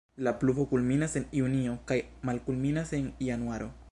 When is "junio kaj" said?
1.41-1.99